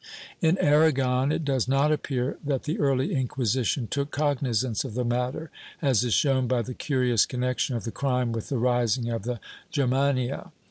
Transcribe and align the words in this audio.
In 0.41 0.57
Aragon 0.57 1.31
it 1.31 1.45
does 1.45 1.67
not 1.67 1.91
appear 1.91 2.39
that 2.43 2.63
the 2.63 2.79
early 2.79 3.13
Inquisition 3.13 3.85
took 3.85 4.09
cognizance 4.09 4.83
of 4.83 4.95
the 4.95 5.05
matter, 5.05 5.51
as 5.79 6.03
is 6.03 6.15
shown 6.15 6.47
by 6.47 6.63
the 6.63 6.73
curious 6.73 7.27
connection 7.27 7.75
of 7.75 7.83
the 7.83 7.91
crime 7.91 8.31
with 8.31 8.49
the 8.49 8.57
rising 8.57 9.11
of 9.11 9.25
the 9.25 9.39
Germanfa. 9.71 10.53